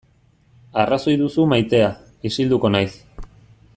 Arrazoi 0.83 1.13
duzu 1.21 1.45
maitea, 1.51 1.91
isilduko 2.31 2.73
naiz. 2.77 2.91